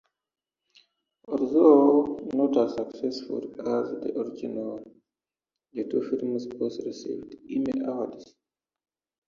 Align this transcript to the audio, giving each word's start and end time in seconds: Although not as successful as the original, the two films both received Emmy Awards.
Although 1.27 2.21
not 2.33 2.57
as 2.57 2.73
successful 2.73 3.43
as 3.59 3.91
the 4.01 4.11
original, 4.19 4.83
the 5.73 5.83
two 5.83 6.01
films 6.09 6.47
both 6.47 6.79
received 6.83 7.35
Emmy 7.47 7.85
Awards. 7.85 8.33